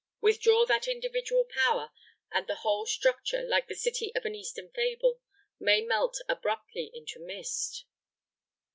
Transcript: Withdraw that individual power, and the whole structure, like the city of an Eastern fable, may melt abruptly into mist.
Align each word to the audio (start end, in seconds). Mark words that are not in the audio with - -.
Withdraw 0.19 0.65
that 0.65 0.87
individual 0.87 1.43
power, 1.45 1.91
and 2.31 2.47
the 2.47 2.55
whole 2.65 2.87
structure, 2.87 3.43
like 3.43 3.67
the 3.67 3.75
city 3.75 4.11
of 4.15 4.25
an 4.25 4.33
Eastern 4.33 4.71
fable, 4.71 5.19
may 5.59 5.81
melt 5.81 6.19
abruptly 6.27 6.89
into 6.95 7.19
mist. 7.19 7.85